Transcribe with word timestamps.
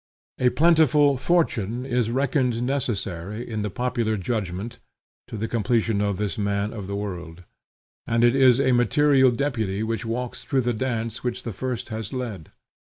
A 0.39 0.49
plentiful 0.49 1.15
fortune 1.15 1.85
is 1.85 2.09
reckoned 2.09 2.63
necessary, 2.63 3.47
in 3.47 3.61
the 3.61 3.69
popular 3.69 4.17
judgment, 4.17 4.79
to 5.27 5.37
the 5.37 5.47
completion 5.47 6.01
of 6.01 6.17
this 6.17 6.39
man 6.39 6.73
of 6.73 6.87
the 6.87 6.95
world; 6.95 7.43
and 8.07 8.23
it 8.23 8.35
is 8.35 8.59
a 8.59 8.71
material 8.71 9.29
deputy 9.29 9.83
which 9.83 10.03
walks 10.03 10.43
through 10.43 10.61
the 10.61 10.73
dance 10.73 11.23
which 11.23 11.43
the 11.43 11.53
first 11.53 11.89
has 11.89 12.13
led. 12.13 12.51